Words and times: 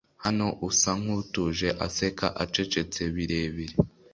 hano 0.23 0.47
usa 0.69 0.91
nkutuje 1.01 1.69
aseka 1.85 2.27
acecetse 2.43 3.01
birebire 3.15 3.75